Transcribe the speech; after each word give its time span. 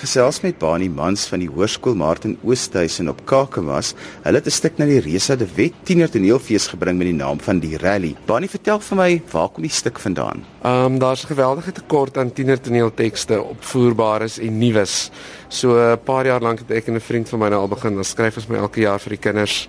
gesels 0.00 0.40
met 0.40 0.56
Bani 0.58 0.88
Mans 0.88 1.26
van 1.28 1.42
die 1.42 1.48
Hoërskool 1.50 1.96
Martin 1.98 2.38
Oosthuizen 2.46 3.10
op 3.12 3.18
Kakamas. 3.28 3.92
Hulle 4.24 4.38
het 4.40 4.46
'n 4.46 4.50
stuk 4.50 4.78
na 4.78 4.84
die 4.86 5.00
Resa 5.00 5.36
de 5.36 5.46
Wet 5.56 5.72
Tiener 5.84 6.10
Toneelfees 6.10 6.68
gebring 6.68 6.96
met 6.98 7.06
die 7.06 7.16
naam 7.16 7.40
van 7.40 7.58
die 7.58 7.76
Rally. 7.76 8.16
Bani, 8.26 8.48
vertel 8.48 8.80
vir 8.80 8.96
my, 8.96 9.22
waar 9.30 9.48
kom 9.48 9.62
die 9.62 9.70
stuk 9.70 9.98
vandaan? 9.98 10.44
Ehm 10.62 10.84
um, 10.84 10.98
daar's 10.98 11.24
'n 11.24 11.26
geweldige 11.26 11.72
tekort 11.72 12.16
aan 12.18 12.32
tiener 12.32 12.60
toneeltekste 12.60 13.42
opvoerbaar 13.42 14.22
is 14.22 14.38
en 14.38 14.58
nuus. 14.58 15.10
So 15.48 15.92
'n 15.92 15.98
paar 16.04 16.26
jaar 16.26 16.40
lank 16.40 16.58
het 16.58 16.70
ek 16.70 16.86
en 16.86 16.94
'n 16.94 17.00
vriend 17.00 17.28
van 17.28 17.38
my 17.38 17.48
nou 17.48 17.60
al 17.60 17.68
begin, 17.68 17.96
ons 17.96 18.08
skryf 18.08 18.36
ons 18.36 18.46
my 18.46 18.56
elke 18.56 18.80
jaar 18.80 19.00
vir 19.00 19.10
die 19.10 19.18
kinders 19.18 19.68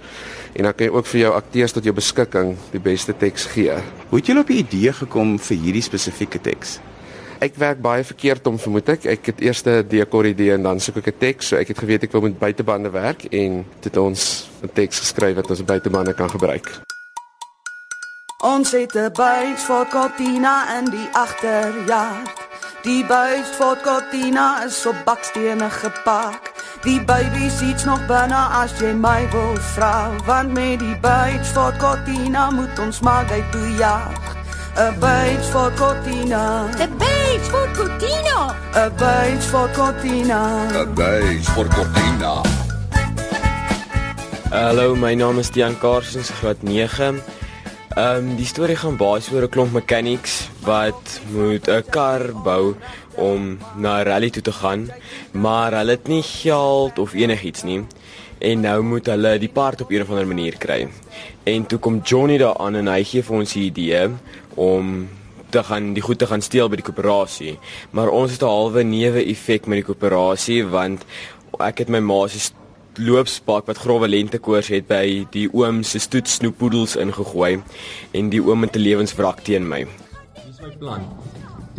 en 0.54 0.63
dan 0.63 0.73
kan 0.73 0.88
jy 0.88 0.93
ook 0.93 1.05
vir 1.05 1.20
jou 1.20 1.34
akteurs 1.34 1.71
tot 1.71 1.84
jou 1.84 1.93
beskikking 1.93 2.57
die 2.71 2.79
beste 2.79 3.13
teks 3.18 3.45
gee. 3.45 3.73
Hoe 4.09 4.20
het 4.20 4.25
julle 4.25 4.39
op 4.39 4.48
die 4.48 4.57
idee 4.57 4.93
gekom 4.93 5.39
vir 5.39 5.57
hierdie 5.57 5.82
spesifieke 5.82 6.41
teks? 6.41 6.79
Ek 7.42 7.55
werk 7.58 7.80
baie 7.82 8.04
verkeerd 8.05 8.46
om 8.52 8.60
vermoed 8.62 8.89
ek. 8.94 9.08
Ek 9.10 9.32
het 9.32 9.39
eers 9.41 9.64
'n 9.66 9.88
dekor 9.90 10.26
idee 10.30 10.54
en 10.54 10.62
dan 10.62 10.80
soek 10.80 10.98
ek 10.98 11.08
'n 11.08 11.18
teks. 11.18 11.48
So 11.48 11.55
ek 11.58 11.68
het 11.68 11.80
geweet 11.80 12.04
ek 12.04 12.12
wil 12.12 12.22
met 12.22 12.38
buitebande 12.38 12.90
werk 12.90 13.26
en 13.34 13.66
dit 13.80 13.98
ons 13.98 14.50
'n 14.62 14.70
teks 14.73 15.00
geskryf 15.00 15.36
wat 15.36 15.50
ons 15.50 15.66
buitebande 15.66 16.14
kan 16.14 16.30
gebruik. 16.30 16.81
Ons 18.44 18.72
het 18.72 18.94
'n 18.94 19.12
buis 19.14 19.59
vir 19.64 19.86
Cortina 19.90 20.77
in 20.77 20.86
die 20.86 21.09
agterjaar. 21.14 22.23
Die 22.84 23.05
buis 23.05 23.48
vir 23.58 23.78
Cortina 23.84 24.64
is 24.66 24.86
op 24.86 24.95
bakstene 25.05 25.70
gepak. 25.70 26.52
Die 26.84 27.02
baby 27.05 27.50
sits 27.50 27.86
nog 27.86 28.05
binne 28.08 28.42
as 28.62 28.72
jy 28.80 28.94
my 28.94 29.30
wil 29.31 29.55
vra, 29.55 30.09
want 30.26 30.53
met 30.53 30.80
die 30.80 30.98
buis 31.02 31.48
vir 31.53 31.73
Cortina 31.78 32.52
moet 32.52 32.80
ons 32.80 33.00
maar 33.00 33.26
gou 33.26 33.44
toe 33.52 33.70
jaag. 33.78 34.30
'n 34.71 34.95
Byt 35.03 35.43
vir 35.52 35.71
Cortina. 35.75 36.71
'n 36.80 36.91
Byt 36.95 37.43
vir 37.52 37.67
Cortina. 37.75 38.38
'n 38.71 38.91
Byt 38.95 39.44
vir 39.52 39.67
Cortina. 39.75 40.39
'n 40.71 40.95
Byt 40.95 41.45
vir 41.55 41.67
Cortina. 41.75 42.34
Hallo, 44.52 44.95
my 44.95 45.13
naam 45.16 45.39
is 45.39 45.50
Tiaan 45.52 45.75
Karsens, 45.75 46.31
graad 46.39 46.63
9. 46.63 47.19
Ehm 47.97 48.17
um, 48.17 48.36
die 48.39 48.47
storie 48.47 48.80
gaan 48.80 48.95
basies 48.95 49.33
oor 49.33 49.44
'n 49.44 49.52
klomp 49.52 49.73
mechanics 49.75 50.47
wat 50.63 51.19
moet 51.35 51.67
'n 51.67 51.83
kar 51.91 52.31
bou 52.31 52.75
om 53.16 53.59
na 53.75 54.00
'n 54.00 54.06
rally 54.08 54.30
toe 54.30 54.41
te 54.41 54.52
gaan, 54.52 54.88
maar 55.31 55.72
hulle 55.73 56.00
het 56.00 56.08
nie 56.08 56.23
geld 56.23 57.00
of 57.00 57.13
enigiets 57.13 57.63
nie. 57.63 57.83
En 58.39 58.59
nou 58.59 58.81
moet 58.81 59.06
hulle 59.06 59.38
die 59.38 59.52
part 59.52 59.81
op 59.81 59.91
'n 59.91 60.02
of 60.02 60.09
ander 60.09 60.28
manier 60.28 60.58
kry. 60.58 60.88
En 61.44 61.66
toe 61.66 61.80
kom 61.80 62.02
Johnny 62.03 62.38
daaraan 62.38 62.75
en 62.75 62.88
hy 62.88 63.03
gee 63.03 63.23
vir 63.23 63.35
ons 63.38 63.53
die 63.53 63.66
idee 63.66 64.09
om 64.55 65.09
te 65.52 65.63
gaan 65.63 65.94
die 65.94 66.03
goed 66.03 66.19
te 66.19 66.27
gaan 66.27 66.41
steel 66.41 66.69
by 66.69 66.80
die 66.80 66.85
koöperasie. 66.88 67.57
Maar 67.91 68.09
ons 68.09 68.31
het 68.31 68.41
'n 68.41 68.45
halwe 68.45 68.83
neuwe 68.83 69.25
effek 69.25 69.67
met 69.67 69.83
die 69.83 69.88
koöperasie 69.94 70.63
want 70.66 71.05
ek 71.59 71.77
het 71.77 71.89
my 71.89 71.99
ma 71.99 72.27
se 72.27 72.52
loopspak 72.99 73.66
wat 73.67 73.77
grouwe 73.77 74.07
lentekoors 74.07 74.67
het 74.67 74.88
by 74.88 75.25
die 75.31 75.47
oom 75.53 75.83
se 75.83 75.99
stoet 75.99 76.27
snoepoedels 76.27 76.95
ingegooi 76.95 77.61
en 78.11 78.29
die 78.29 78.41
oom 78.41 78.61
het 78.61 78.75
'n 78.75 78.79
lewenswrak 78.79 79.41
teen 79.41 79.67
my. 79.67 79.85
Dis 80.45 80.59
my 80.61 80.75
plan. 80.77 81.02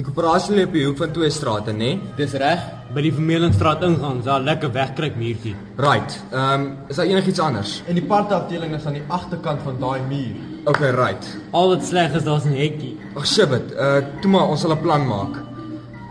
Die 0.02 0.10
koöperasie 0.10 0.56
lê 0.56 0.62
op 0.66 0.72
die 0.74 0.80
hoek 0.82 0.96
van 0.98 1.12
twee 1.14 1.30
strate, 1.30 1.70
nê? 1.70 1.92
Nee? 1.92 2.14
Dis 2.18 2.32
reg. 2.42 2.62
By 2.90 3.04
die 3.04 3.12
Vermeelingstraat 3.14 3.84
ingang, 3.86 4.24
daar 4.26 4.40
'n 4.40 4.44
lekker 4.44 4.72
wegkruip 4.74 5.14
muurtjie. 5.16 5.54
Right. 5.76 6.18
Ehm, 6.32 6.60
um, 6.60 6.76
is 6.88 6.96
daar 6.96 7.06
enigiets 7.06 7.38
anders? 7.38 7.82
En 7.86 7.94
die 7.94 8.02
partafdeling 8.02 8.74
is 8.74 8.84
aan 8.86 8.94
die 8.94 9.04
agterkant 9.08 9.60
van 9.62 9.78
daai 9.78 10.00
muur. 10.08 10.34
Okay, 10.64 10.90
right. 10.90 11.38
Al 11.52 11.68
wat 11.68 11.84
sleg 11.84 12.14
is, 12.14 12.24
daar's 12.24 12.44
'n 12.44 12.56
hekkie. 12.56 12.98
Ag, 13.14 13.26
shit. 13.26 13.48
Uh, 13.48 13.96
toe 14.20 14.30
maar, 14.30 14.48
ons 14.48 14.60
sal 14.60 14.72
'n 14.72 14.80
plan 14.80 15.06
maak. 15.06 15.36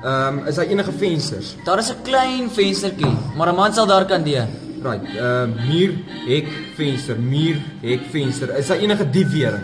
Ehm, 0.04 0.38
um, 0.38 0.48
is 0.48 0.56
daar 0.56 0.66
enige 0.66 0.92
vensters? 0.92 1.56
Daar 1.66 1.78
is 1.78 1.90
'n 1.90 2.02
klein 2.04 2.50
venstertjie, 2.50 3.18
maar 3.36 3.50
'n 3.50 3.56
man 3.56 3.74
sal 3.74 3.88
daar 3.88 4.06
kan 4.06 4.24
deur. 4.24 4.48
Right. 4.84 5.04
Ehm, 5.16 5.52
uh, 5.52 5.68
muur, 5.68 5.94
hek, 6.28 6.48
venster, 6.76 7.20
muur, 7.20 7.58
hek, 7.82 8.02
venster. 8.10 8.58
Is 8.58 8.68
daar 8.68 8.78
enige 8.78 9.10
diefwering? 9.10 9.64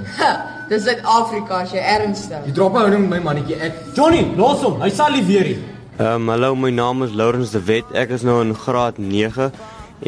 Dis 0.68 0.84
Suid-Afrika 0.84 1.62
as 1.64 1.72
jy 1.72 1.80
ernstig. 1.80 2.44
Jy 2.50 2.54
drop 2.56 2.76
hou 2.76 2.88
met 2.92 3.08
my 3.08 3.20
mannetjie. 3.24 3.56
Ek 3.64 3.78
Johnny, 3.96 4.26
los 4.36 4.66
hom. 4.66 4.82
Hy 4.82 4.90
sal 4.92 5.16
nie 5.16 5.24
weer 5.24 5.48
nie. 5.48 5.58
Ehm 5.98 6.28
um, 6.28 6.32
hallo, 6.34 6.50
my 6.60 6.72
naam 6.76 7.06
is 7.06 7.16
Lawrence 7.16 7.56
de 7.56 7.62
Wet. 7.70 7.88
Ek 7.96 8.12
is 8.18 8.26
nou 8.28 8.42
in 8.44 8.52
graad 8.66 9.00
9 9.00 9.48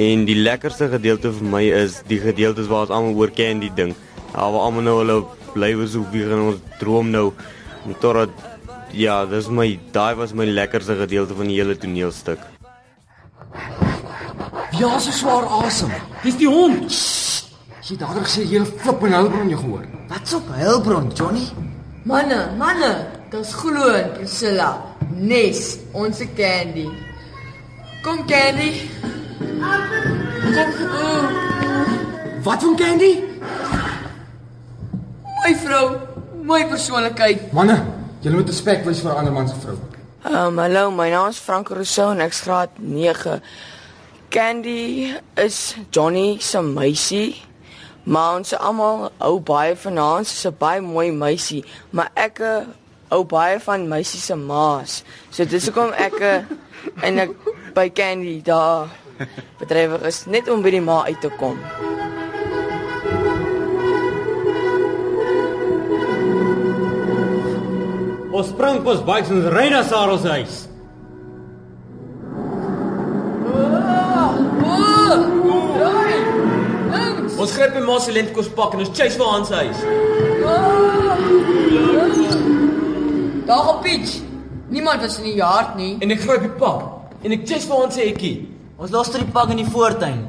en 0.03 0.25
die 0.27 0.35
lekkerste 0.37 0.89
gedeelte 0.91 1.31
vir 1.37 1.47
my 1.53 1.63
is 1.79 2.01
die 2.11 2.19
gedeeltes 2.21 2.67
waar 2.69 2.85
ons 2.85 2.93
almal 2.97 3.23
oor 3.23 3.31
candy 3.33 3.71
ding. 3.75 3.95
Daar 4.33 4.51
waar 4.51 4.67
almal 4.67 4.85
nou 4.85 4.97
hulle 4.99 5.17
blywe 5.55 5.87
so 5.87 6.03
wie 6.11 6.27
gaan 6.27 6.51
ons 6.51 6.59
droom 6.83 7.09
nou 7.15 7.31
totdat 8.03 8.35
ja, 8.93 9.23
dis 9.25 9.47
my 9.49 9.71
daai 9.95 10.13
was 10.19 10.35
my 10.35 10.45
lekkerste 10.45 10.99
gedeelte 10.99 11.39
van 11.39 11.47
die 11.47 11.57
hele 11.61 11.77
toneelstuk. 11.79 12.43
Ja, 14.75 14.97
so 14.99 15.11
swaar 15.11 15.47
asem. 15.63 15.95
Dis 16.23 16.37
die 16.37 16.51
hond. 16.51 16.91
Jy 17.89 17.95
dadelik 17.97 18.27
gesê 18.27 18.43
jy 18.45 18.59
flip 18.69 19.01
en 19.07 19.13
hulbron 19.17 19.47
jy 19.49 19.57
gehoor. 19.57 19.85
Wat's 20.11 20.35
op 20.37 20.49
hulbron, 20.53 21.07
Johnny? 21.17 21.47
Manne, 22.05 22.37
manne, 22.59 22.91
dis 23.31 23.53
glo 23.57 23.87
en 23.97 24.11
Priscilla. 24.13 24.67
Nes, 25.09 25.61
ons 25.97 26.21
candy. 26.37 26.85
Kom 28.05 28.21
candy. 28.29 28.69
Kom. 30.53 30.77
Oh. 30.85 31.25
Wat 32.45 32.67
van 32.67 32.77
candy? 32.77 33.11
My 35.41 35.57
vrou, 35.65 35.89
my 36.45 36.61
persoonlikheid. 36.69 37.49
Manne, 37.57 37.81
julle 38.21 38.37
moet 38.37 38.53
respek 38.53 38.85
wys 38.85 39.01
vir 39.01 39.15
'n 39.15 39.17
ander 39.17 39.33
man 39.33 39.49
se 39.49 39.57
vrou. 39.65 39.77
Ehm 40.29 40.35
um, 40.45 40.57
hallo, 40.61 40.91
my 40.91 41.09
naam 41.09 41.29
is 41.33 41.41
Frank 41.41 41.69
Rousseau 41.69 42.11
en 42.11 42.21
ek's 42.21 42.45
graad 42.45 42.69
9. 42.77 43.41
Candy 44.29 45.09
is 45.33 45.75
Johnny 45.89 46.37
se 46.39 46.61
meisie. 46.61 47.48
Maar 48.09 48.39
ons 48.39 48.55
almal 48.57 49.11
hou 49.21 49.35
baie 49.45 49.75
van 49.77 49.97
haar. 50.01 50.25
Sy's 50.25 50.47
'n 50.49 50.55
baie 50.57 50.81
mooi 50.81 51.11
meisie, 51.11 51.63
maar 51.89 52.09
ek 52.15 52.41
hou 53.09 53.23
baie 53.23 53.59
van 53.59 53.87
meisie 53.87 54.19
se 54.19 54.35
maas. 54.35 55.03
So 55.29 55.45
dis 55.45 55.65
hoekom 55.65 55.93
ek 55.93 56.45
en 57.01 57.19
ek 57.19 57.29
by 57.73 57.89
Candy 57.89 58.41
daar 58.41 58.89
bedrywig 59.59 60.01
is 60.01 60.25
net 60.25 60.49
om 60.49 60.61
by 60.61 60.71
die 60.71 60.81
ma 60.81 61.03
uit 61.05 61.21
te 61.21 61.29
kom. 61.37 61.59
Ons 68.31 68.47
spring 68.47 68.83
pas 68.83 69.03
bikes 69.03 69.29
en 69.29 69.49
ry 69.51 69.69
na 69.69 69.83
Sarah 69.83 70.17
se 70.21 70.27
huis. 70.27 70.68
Ons 77.49 77.57
gryp 77.57 77.71
die 77.73 77.81
Mossel 77.81 78.13
lentkos 78.13 78.45
pak 78.53 78.75
en 78.77 78.83
ons 78.83 78.91
chase 78.93 79.17
vir 79.17 79.25
Hans 79.25 79.47
se 79.49 79.57
huis. 79.57 79.79
Daar 83.47 83.71
op 83.71 83.79
pitch. 83.81 84.19
Niemand 84.69 85.01
was 85.01 85.17
in 85.17 85.31
die 85.31 85.33
yard 85.39 85.73
nie. 85.79 85.95
En 85.97 86.13
ek 86.13 86.21
gryp 86.27 86.45
die 86.45 86.51
pak 86.61 87.25
en 87.25 87.33
ek 87.33 87.47
chase 87.49 87.65
vir 87.71 87.81
Hans 87.81 87.97
se 87.97 88.05
hekkie. 88.05 88.35
Ons 88.77 88.93
los 88.93 89.09
die 89.15 89.25
pak 89.33 89.49
in 89.55 89.63
die 89.63 89.65
voortuin. 89.65 90.21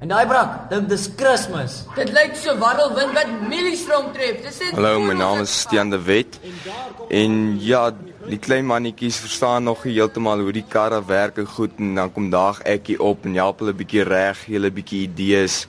En 0.00 0.14
daai 0.14 0.22
brak, 0.30 0.54
dink 0.70 0.86
dis 0.92 1.08
Kersfees. 1.18 1.80
Dit 1.98 2.14
lyk 2.14 2.38
so 2.38 2.54
warrelwind 2.62 3.10
wat 3.18 3.32
mieliestroom 3.50 4.12
tref. 4.14 4.38
Dis 4.46 4.62
net 4.62 4.78
Hallo, 4.78 5.02
my 5.02 5.18
naam 5.18 5.42
is 5.42 5.58
Stean 5.66 5.90
de 5.90 5.98
Wet. 5.98 6.38
En 7.10 7.40
ja, 7.58 7.88
die 8.30 8.38
klein 8.38 8.70
mannetjies 8.70 9.18
verstaan 9.26 9.66
nog 9.66 9.82
heeltemal 9.82 10.46
hoe 10.46 10.54
die 10.54 10.68
karre 10.76 11.02
werk 11.10 11.42
en 11.42 11.50
goed 11.58 11.74
en 11.82 11.98
dan 11.98 12.14
kom 12.14 12.30
daag 12.30 12.62
ekkie 12.70 13.02
op 13.02 13.26
en 13.26 13.34
help 13.42 13.64
hulle 13.64 13.74
bietjie 13.74 14.06
reg, 14.06 14.46
gee 14.46 14.60
hulle 14.60 14.70
bietjie 14.78 15.08
idees. 15.10 15.64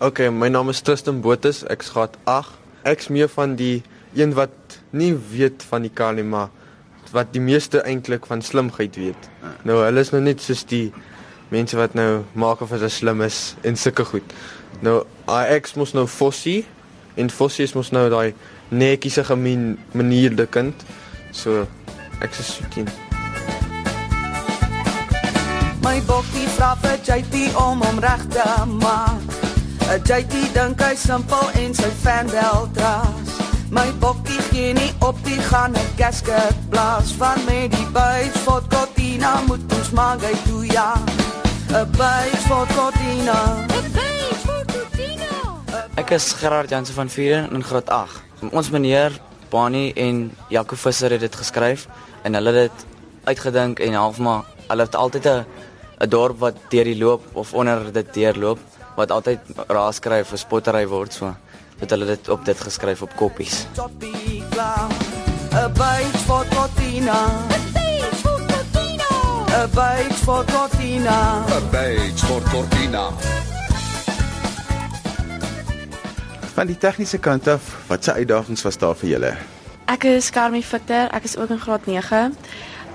OK, 0.00 0.30
my 0.30 0.46
naam 0.48 0.68
is 0.70 0.78
Tristan 0.80 1.16
Botus. 1.20 1.64
Ek 1.66 1.82
skaat 1.82 2.12
8. 2.30 2.52
Ek's 2.86 3.08
meer 3.10 3.26
van 3.32 3.56
die 3.58 3.82
een 4.14 4.30
wat 4.36 4.76
nie 4.94 5.10
weet 5.32 5.64
van 5.66 5.82
die 5.82 5.90
kar 5.90 6.12
nie, 6.14 6.22
maar 6.22 6.52
wat 7.10 7.32
die 7.34 7.42
meeste 7.42 7.80
eintlik 7.82 8.28
van 8.30 8.38
slimheid 8.38 8.94
weet. 8.94 9.26
Nou, 9.66 9.80
hulle 9.82 10.04
is 10.06 10.12
nou 10.14 10.20
net 10.22 10.44
soos 10.44 10.62
die 10.70 10.92
mense 11.50 11.74
wat 11.74 11.96
nou 11.98 12.22
maak 12.38 12.62
of 12.62 12.76
as 12.76 12.84
hy 12.86 12.92
slim 12.94 13.24
is 13.26 13.40
en 13.66 13.74
sulke 13.74 14.06
goed. 14.06 14.36
Nou 14.86 15.00
AX 15.26 15.74
mos 15.74 15.96
nou 15.98 16.06
Fossie 16.06 16.60
en 17.18 17.32
Fossie 17.34 17.66
is 17.66 17.74
mos 17.74 17.90
nou 17.90 18.06
daai 18.12 18.36
netjiese 18.70 19.26
gemeen 19.26 19.80
manierde 19.98 20.46
kind. 20.46 20.86
So 21.34 21.66
ek 22.22 22.38
is 22.38 22.54
soetien. 22.60 22.86
My 25.82 25.98
bokkie 26.06 26.46
vra 26.54 26.76
vir 26.86 27.02
JT 27.02 27.48
om 27.58 27.82
hom 27.82 27.98
reg 28.06 28.28
te 28.30 28.46
maak. 28.78 29.37
'n 29.88 30.02
JT 30.04 30.52
dink 30.52 30.82
hy 30.84 30.94
simpel 31.00 31.46
en 31.56 31.72
sy 31.74 31.88
fan 32.02 32.28
wel 32.28 32.66
dras. 32.76 33.30
My 33.72 33.86
bokkie 34.02 34.40
gee 34.50 34.74
nie 34.76 34.90
op 35.00 35.16
die 35.24 35.40
gaan 35.48 35.72
'n 35.72 35.88
gasket 35.96 36.56
blaas 36.68 37.12
van 37.16 37.40
met 37.48 37.72
die 37.72 37.88
buis 37.92 38.36
vir 38.44 38.62
Cortina 38.68 39.40
moet 39.48 39.64
ons 39.78 39.90
maar 39.90 40.18
gou 40.20 40.34
toe 40.44 40.66
ja. 40.66 40.92
'n 41.72 41.88
Byt 41.96 42.40
vir 42.48 42.66
Cortina. 42.76 43.38
'n 43.64 43.88
Byt 43.96 44.38
vir 44.44 44.62
Cortina. 44.72 45.32
Ek 45.96 46.10
is 46.10 46.32
Gerard 46.32 46.70
Jansen 46.70 46.94
van 46.94 47.08
Vieren 47.08 47.50
in 47.52 47.64
graad 47.64 47.88
8. 47.88 48.22
Ons 48.52 48.70
meneer 48.70 49.20
Bani 49.48 49.92
en 49.96 50.36
Jaco 50.48 50.76
Visser 50.76 51.10
het 51.10 51.20
dit 51.20 51.36
geskryf 51.36 51.88
en 52.22 52.34
hulle 52.34 52.52
het 52.52 52.72
dit 52.72 52.86
uitgedink 53.24 53.78
en 53.78 53.92
half 53.92 54.18
maar 54.18 54.44
hulle 54.68 54.82
het 54.82 54.94
altyd 54.94 55.26
'n 55.26 55.44
'n 56.00 56.08
dorp 56.08 56.38
wat 56.38 56.56
deur 56.68 56.84
die 56.84 56.98
loop 56.98 57.22
of 57.32 57.54
onder 57.54 57.92
dit 57.92 58.14
deurloop 58.14 58.58
wat 58.98 59.12
altyd 59.14 59.38
raas 59.70 60.00
skryf 60.00 60.32
vir 60.32 60.40
spottery 60.42 60.86
word 60.90 61.14
so 61.14 61.30
dat 61.78 61.92
hulle 61.94 62.08
dit 62.10 62.28
op 62.34 62.44
dit 62.44 62.60
geskryf 62.66 63.02
op 63.06 63.12
koppies. 63.16 63.66
A 63.78 65.68
bite 65.68 66.18
for 66.26 66.44
Cortina. 66.50 67.18
A 69.54 69.66
bite 69.74 70.18
for 70.24 70.44
Cortina. 70.50 71.18
A 71.46 71.60
bite 71.70 72.26
for 72.26 72.42
Cortina. 72.50 73.04
Van 76.54 76.66
die 76.66 76.76
tegniese 76.76 77.18
kant 77.22 77.46
af, 77.48 77.70
watse 77.86 78.12
uitdagings 78.12 78.66
was 78.66 78.78
daar 78.82 78.98
vir 78.98 79.14
julle? 79.14 79.32
Ek 79.86 80.04
is 80.10 80.32
Carmi 80.34 80.64
Victor, 80.66 81.06
ek 81.14 81.24
is 81.30 81.36
ook 81.38 81.54
in 81.54 81.62
graad 81.62 81.86
9. 81.86 82.34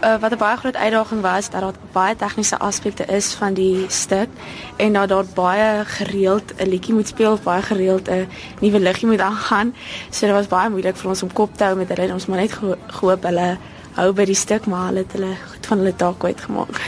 Uh, 0.04 0.20
wat 0.20 0.32
'n 0.32 0.38
baie 0.38 0.58
groot 0.58 0.76
uitdaging 0.76 1.22
was 1.22 1.50
dat 1.50 1.62
daar 1.62 1.74
baie 1.92 2.16
tegniese 2.16 2.58
aspekte 2.58 3.06
is 3.06 3.34
van 3.34 3.54
die 3.54 3.86
stuk 3.88 4.28
en 4.76 4.94
dat 4.94 5.10
daar 5.10 5.26
baie 5.34 5.86
gereeld 5.86 6.54
'n 6.58 6.68
liedjie 6.68 6.94
moet 6.94 7.08
speel, 7.08 7.40
baie 7.44 7.62
gereeld 7.62 8.10
'n 8.10 8.28
nuwe 8.60 8.80
liggie 8.80 9.08
moet 9.08 9.20
aangaan. 9.20 9.76
So 10.10 10.26
dit 10.26 10.36
was 10.36 10.48
baie 10.48 10.70
moeilik 10.70 10.96
vir 10.96 11.10
ons 11.10 11.24
om 11.24 11.34
kop 11.34 11.58
te 11.58 11.64
hou 11.64 11.76
met 11.76 11.90
hulle. 11.90 12.14
Ons 12.14 12.26
moet 12.26 12.38
net 12.38 12.52
geho 12.52 12.76
gehoop 12.88 13.24
hulle 13.24 13.58
hou 13.94 14.12
by 14.14 14.26
die 14.26 14.36
stuk, 14.36 14.66
maar 14.66 14.86
hulle 14.86 15.00
het 15.00 15.12
hulle 15.12 15.36
goed 15.52 15.66
van 15.66 15.78
hulle 15.78 15.96
taak 15.96 16.24
uitgemaak. 16.24 16.82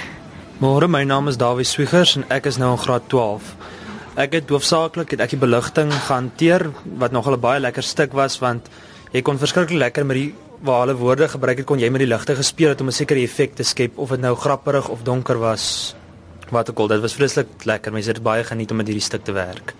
Môre, 0.57 0.88
my 0.88 1.03
naam 1.03 1.27
is 1.27 1.38
Dawie 1.38 1.63
Swiegers 1.63 2.15
en 2.15 2.25
ek 2.29 2.45
is 2.45 2.57
nou 2.57 2.71
in 2.71 2.77
graad 2.77 3.07
12. 3.07 3.56
Ek 4.15 4.33
het 4.33 4.50
hoofsaaklik 4.50 5.12
het 5.12 5.19
ek 5.19 5.29
die 5.29 5.39
beligting 5.39 5.94
gehanteer 5.94 6.71
wat 6.97 7.12
nogal 7.12 7.33
'n 7.33 7.39
baie 7.39 7.59
lekker 7.59 7.83
stuk 7.83 8.13
was 8.13 8.39
want 8.39 8.67
jy 9.12 9.21
kon 9.21 9.38
verskriklik 9.38 9.79
lekker 9.79 10.06
met 10.06 10.15
die 10.15 10.33
waar 10.61 10.85
hulle 10.85 10.95
woorde 10.95 11.27
gebruik 11.27 11.57
het 11.57 11.67
kon 11.67 11.79
jy 11.79 11.89
met 11.89 12.03
die 12.03 12.09
ligte 12.09 12.35
gespeel 12.35 12.69
het 12.69 12.81
om 12.81 12.87
'n 12.87 12.91
sekere 12.91 13.23
effek 13.23 13.55
te 13.55 13.63
skep 13.63 13.97
of 13.97 14.09
dit 14.09 14.19
nou 14.19 14.35
grappirig 14.35 14.89
of 14.89 15.03
donker 15.03 15.37
was. 15.37 15.95
Wat 16.49 16.69
ook 16.69 16.79
al, 16.79 16.87
dit 16.87 17.01
was 17.01 17.13
vreeslik 17.13 17.47
lekker. 17.63 17.91
Mense 17.91 18.11
het 18.11 18.23
baie 18.23 18.43
geniet 18.43 18.71
om 18.71 18.77
met 18.77 18.87
hierdie 18.87 19.03
stuk 19.03 19.23
te 19.23 19.31
werk. 19.31 19.73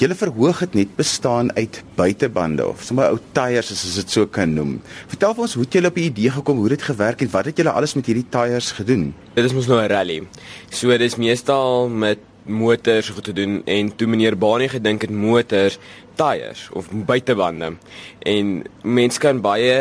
Julle 0.00 0.14
verhoog 0.14 0.58
het 0.58 0.74
net 0.74 0.94
bestaan 0.96 1.50
uit 1.56 1.82
buitebande 1.94 2.64
of 2.66 2.82
sommer 2.82 3.10
ou 3.12 3.18
tyres 3.36 3.68
as 3.74 3.82
ons 3.84 3.98
dit 4.00 4.10
so 4.10 4.26
kan 4.26 4.54
noem. 4.54 4.78
Vertel 5.12 5.34
vir 5.34 5.42
ons 5.44 5.54
hoe 5.54 5.64
het 5.64 5.76
julle 5.76 5.90
op 5.92 5.98
die 6.00 6.06
idee 6.08 6.30
gekom, 6.30 6.56
hoe 6.56 6.70
het 6.70 6.78
dit 6.78 6.86
gewerk 6.88 7.20
en 7.20 7.30
wat 7.30 7.44
het 7.44 7.60
julle 7.60 7.74
alles 7.76 7.94
met 7.94 8.06
hierdie 8.08 8.24
tyres 8.32 8.70
gedoen? 8.72 9.10
Dit 9.34 9.44
is 9.44 9.52
mos 9.52 9.68
nou 9.68 9.76
'n 9.82 9.90
rally. 9.92 10.22
So 10.70 10.96
dis 10.96 11.16
meestal 11.16 11.88
met 11.88 12.18
motors 12.50 13.08
goed 13.08 13.24
te 13.24 13.32
doen 13.32 13.62
en 13.64 13.96
toe 13.96 14.06
meneer 14.06 14.38
Bani 14.38 14.68
gedink 14.68 15.02
het 15.06 15.10
motors 15.10 15.78
tyres 16.14 16.68
of 16.72 16.90
buitebande. 16.90 17.74
En 18.18 18.62
mense 18.82 19.20
kan 19.20 19.40
baie 19.40 19.74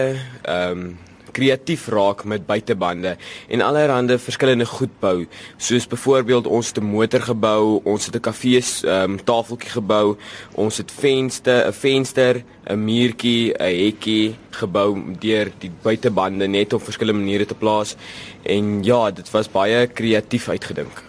ehm 0.43 0.71
um, 0.71 0.97
kreatief 1.31 1.87
raak 1.87 2.23
met 2.23 2.45
buitebande 2.45 3.17
en 3.47 3.61
allerlei 3.61 4.17
verskillende 4.17 4.65
goed 4.65 4.99
bou. 4.99 5.27
Soos 5.57 5.87
byvoorbeeld 5.87 6.47
ons 6.47 6.67
het 6.67 6.79
'n 6.79 6.85
motor 6.85 7.21
gebou 7.21 7.81
ons 7.83 8.05
het 8.05 8.15
'n 8.15 8.19
kafee 8.19 8.63
ehm 8.83 9.11
um, 9.11 9.23
tafeltjie 9.23 9.69
gebou 9.69 10.17
ons 10.55 10.77
het 10.77 10.91
venster 10.91 11.67
'n 11.67 11.73
venster 11.73 12.43
'n 12.65 12.83
muurtjie 12.83 13.53
'n 13.53 13.85
hekkie 13.85 14.35
gebou 14.49 14.97
deur 15.19 15.51
die 15.59 15.71
buitebande 15.81 16.47
net 16.47 16.73
op 16.73 16.83
verskillende 16.83 17.21
maniere 17.21 17.45
te 17.45 17.55
plaas. 17.55 17.95
En 18.43 18.83
ja 18.83 19.11
dit 19.11 19.31
was 19.31 19.51
baie 19.51 19.87
kreatief 19.87 20.49
uitgedink 20.49 21.08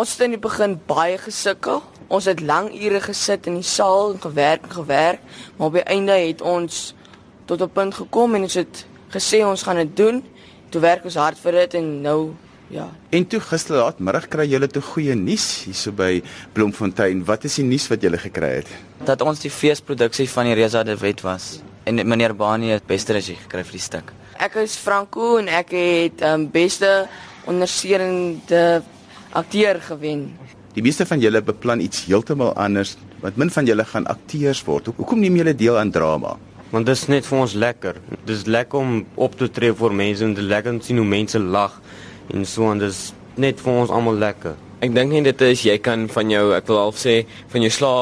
Ons 0.00 0.14
het 0.14 0.22
in 0.24 0.32
die 0.32 0.40
begin 0.40 0.78
baie 0.88 1.18
gesukkel. 1.20 1.82
Ons 2.08 2.24
het 2.30 2.38
lang 2.40 2.70
ure 2.72 3.02
gesit 3.04 3.44
in 3.50 3.58
die 3.58 3.66
saal 3.66 4.14
en 4.14 4.20
gewerk 4.22 4.62
en 4.64 4.72
gewerk, 4.72 5.24
maar 5.58 5.68
op 5.68 5.74
die 5.76 5.82
einde 5.92 6.14
het 6.16 6.40
ons 6.40 6.94
tot 7.44 7.60
'n 7.60 7.68
punt 7.68 7.94
gekom 7.94 8.34
en 8.34 8.46
ons 8.48 8.54
het 8.54 8.86
gesê 9.12 9.44
ons 9.44 9.62
gaan 9.62 9.76
dit 9.76 9.96
doen. 9.96 10.22
Toe 10.70 10.80
werk 10.80 11.04
ons 11.04 11.14
hard 11.14 11.38
vir 11.38 11.52
dit 11.52 11.74
en 11.74 12.00
nou 12.00 12.32
ja. 12.68 12.88
En 13.10 13.26
toe 13.26 13.40
gister 13.40 13.76
laatmiddag 13.76 14.28
kry 14.28 14.46
julle 14.46 14.66
toe 14.66 14.82
goeie 14.82 15.14
nuus 15.14 15.64
hierso 15.64 15.92
by 15.92 16.22
Bloemfontein. 16.52 17.24
Wat 17.24 17.44
is 17.44 17.54
die 17.54 17.64
nuus 17.64 17.88
wat 17.88 18.00
julle 18.00 18.18
gekry 18.18 18.54
het? 18.54 18.68
Dat 19.04 19.20
ons 19.20 19.40
die 19.40 19.50
feesproduksie 19.50 20.30
van 20.30 20.44
die 20.44 20.54
Reza 20.54 20.82
de 20.82 20.96
Wet 20.96 21.20
was 21.20 21.60
en 21.84 21.94
meneer 22.08 22.34
Bani 22.34 22.70
het 22.70 22.86
beste 22.86 23.12
regie 23.12 23.36
gekry 23.36 23.64
vir 23.64 23.72
die 23.72 23.80
stuk. 23.80 24.12
Ek 24.38 24.54
is 24.54 24.76
Franco 24.76 25.36
en 25.36 25.48
ek 25.48 25.70
het 25.70 26.22
um, 26.22 26.50
beste 26.50 27.08
ondersteunende 27.44 28.82
akteur 29.32 29.80
gewen. 29.80 30.26
Die 30.74 30.82
meeste 30.82 31.06
van 31.06 31.20
julle 31.22 31.42
beplan 31.42 31.82
iets 31.82 32.04
heeltemal 32.06 32.52
anders, 32.58 32.96
want 33.22 33.36
min 33.36 33.50
van 33.50 33.66
julle 33.66 33.84
gaan 33.84 34.06
akteurs 34.10 34.62
word. 34.66 34.90
Hoekom 34.96 35.20
neem 35.22 35.36
julle 35.40 35.54
deel 35.54 35.78
aan 35.78 35.90
drama? 35.90 36.36
Want 36.70 36.86
dit 36.86 36.94
is 36.94 37.08
net 37.10 37.26
vir 37.26 37.38
ons 37.42 37.54
lekker. 37.58 37.98
Dit 38.24 38.34
is 38.36 38.46
lekker 38.46 38.78
om 38.78 39.04
op 39.18 39.34
te 39.38 39.50
tree 39.50 39.74
voor 39.74 39.94
mense 39.94 40.24
en 40.24 40.34
dit 40.34 40.44
is 40.44 40.50
lekker 40.50 40.72
om 40.72 40.78
te 40.78 40.90
sien 40.90 41.02
hoe 41.02 41.06
mense 41.06 41.38
lag 41.38 41.80
en 42.30 42.46
so 42.46 42.70
en 42.70 42.78
dit 42.78 42.90
is 42.90 43.10
net 43.42 43.62
vir 43.62 43.80
ons 43.82 43.90
almal 43.90 44.18
lekker. 44.22 44.54
Ek 44.80 44.94
dink 44.94 45.12
net 45.12 45.26
dit 45.28 45.42
is 45.50 45.66
jy 45.66 45.76
kan 45.82 46.06
van 46.08 46.30
jou 46.32 46.44
ek 46.56 46.70
wil 46.70 46.78
half 46.80 46.98
sê 47.02 47.20
van 47.52 47.66
jou 47.66 47.72
sla 47.74 47.92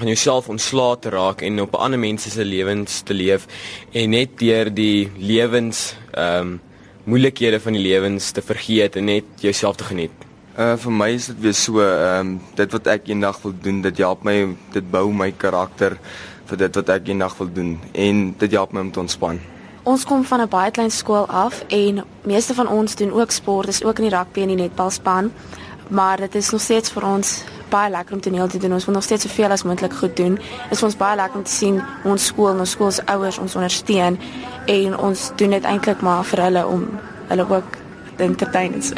van 0.00 0.08
jouself 0.10 0.48
ontslae 0.50 0.96
te 1.04 1.12
raak 1.14 1.44
en 1.46 1.62
op 1.62 1.76
ander 1.78 2.00
mense 2.00 2.32
se 2.32 2.44
lewens 2.44 3.02
te 3.06 3.14
leef 3.14 3.44
en 3.92 4.16
net 4.16 4.34
deur 4.40 4.72
die 4.72 5.10
lewens 5.20 5.92
ehm 6.12 6.54
um, 6.54 6.60
moeilikhede 7.04 7.58
van 7.60 7.76
die 7.76 7.82
lewens 7.84 8.30
te 8.32 8.40
vergeet 8.40 8.96
en 8.96 9.04
net 9.12 9.42
jouself 9.44 9.76
te 9.76 9.84
geniet. 9.84 10.24
Uh 10.54 10.76
vir 10.78 10.92
my 10.94 11.08
is 11.10 11.24
dit 11.26 11.38
weer 11.42 11.54
so, 11.58 11.80
ehm 11.82 12.20
um, 12.20 12.28
dit 12.54 12.74
wat 12.76 12.86
ek 12.86 13.08
eendag 13.10 13.40
wil 13.42 13.54
doen, 13.62 13.80
dit 13.82 13.98
help 13.98 14.22
my 14.22 14.34
dit 14.70 14.90
bou 14.90 15.08
my 15.10 15.32
karakter 15.34 15.96
vir 16.46 16.60
dit 16.60 16.76
wat 16.78 16.92
ek 16.94 17.08
eendag 17.10 17.34
wil 17.40 17.50
doen 17.56 17.72
en 17.92 18.20
dit 18.38 18.54
help 18.54 18.72
my 18.72 18.84
om 18.86 18.92
te 18.94 19.02
ontspan. 19.02 19.40
Ons 19.82 20.04
kom 20.06 20.22
van 20.24 20.40
'n 20.40 20.48
baie 20.48 20.70
klein 20.70 20.90
skool 20.90 21.26
af 21.26 21.64
en 21.68 22.04
meeste 22.22 22.54
van 22.54 22.68
ons 22.68 22.94
doen 22.94 23.10
ook 23.12 23.30
sport, 23.30 23.66
dis 23.66 23.82
ook 23.84 23.98
in 23.98 24.08
die 24.08 24.16
rugby 24.16 24.40
en 24.40 24.54
die 24.54 24.56
netbalspan, 24.56 25.32
maar 25.88 26.16
dit 26.16 26.34
is 26.34 26.50
nog 26.50 26.60
steeds 26.60 26.90
vir 26.90 27.04
ons 27.04 27.42
baie 27.68 27.90
lekker 27.90 28.14
om 28.14 28.20
toneel 28.20 28.48
te 28.48 28.58
doen. 28.58 28.72
Ons 28.72 28.84
wil 28.84 28.94
nog 28.94 29.02
steeds 29.02 29.22
soveel 29.22 29.50
as 29.50 29.62
moontlik 29.62 29.92
goed 29.92 30.16
doen. 30.16 30.34
Dit 30.34 30.70
is 30.70 30.78
vir 30.78 30.86
ons 30.86 30.96
baie 30.96 31.16
lekker 31.16 31.36
om 31.36 31.44
te 31.44 31.50
sien 31.50 31.82
ons 32.04 32.26
skool 32.26 32.50
en 32.50 32.58
ons 32.58 32.70
skool 32.70 32.90
se 32.90 33.02
ouers 33.06 33.38
ons 33.38 33.54
ondersteun 33.54 34.18
en 34.66 34.98
ons 34.98 35.30
doen 35.36 35.50
dit 35.50 35.64
eintlik 35.64 36.00
maar 36.00 36.24
vir 36.24 36.42
hulle 36.42 36.66
om 36.66 36.88
hulle 37.28 37.46
ook 37.50 37.76
te 38.16 38.22
entertain. 38.22 38.82
So. 38.82 38.94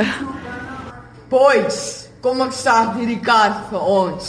Boys, 1.26 2.06
kom 2.22 2.38
ek 2.44 2.52
start 2.54 3.00
hierdie 3.00 3.18
kar 3.18 3.64
vir 3.66 3.82
ons. 3.82 4.26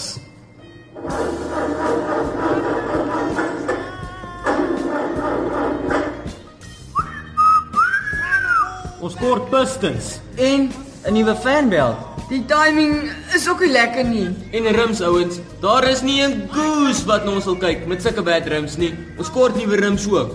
Ons 8.97 9.13
kort 9.19 9.45
pistons 9.53 10.15
en 10.41 10.71
'n 11.05 11.13
nuwe 11.13 11.35
fanbelt. 11.37 12.01
Die 12.31 12.41
timing 12.49 13.11
is 13.35 13.45
ook 13.47 13.61
nie 13.61 13.71
lekker 13.71 14.03
nie. 14.03 14.27
En 14.51 14.65
rims 14.65 15.01
ouens, 15.01 15.39
daar 15.61 15.85
is 15.85 16.01
nie 16.01 16.25
'n 16.25 16.49
goose 16.49 17.05
wat 17.05 17.25
na 17.25 17.31
ons 17.31 17.45
wil 17.45 17.57
kyk 17.57 17.85
met 17.85 18.01
sulke 18.01 18.23
bad 18.23 18.47
rims 18.47 18.75
nie. 18.75 18.93
Ons 19.17 19.29
kort 19.29 19.55
nuwe 19.55 19.75
rims 19.75 20.07
ook. 20.09 20.33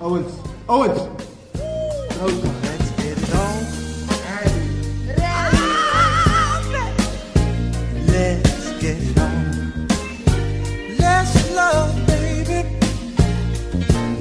Ouens, 0.00 0.32
ouens. 0.66 1.00
Nou, 2.18 2.77
get 8.88 9.02
it 9.02 9.18
on. 9.18 9.86
Let's 10.98 11.50
love, 11.54 12.06
baby. 12.06 12.66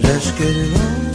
Let's 0.02 0.32
get 0.32 0.56
it 0.58 0.78
on. 0.78 1.07